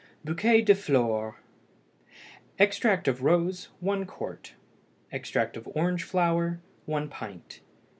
BOUQUET 0.25 0.63
DE 0.65 0.73
FLORE. 0.73 1.37
Extract 2.57 3.07
of 3.07 3.21
rose 3.21 3.69
1 3.81 4.07
qt. 4.07 4.53
Extract 5.11 5.55
of 5.55 5.69
orange 5.75 6.05
flower 6.05 6.59
1 6.87 7.07
pint. 7.07 7.59